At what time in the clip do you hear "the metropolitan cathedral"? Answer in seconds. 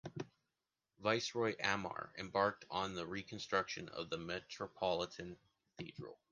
4.09-6.19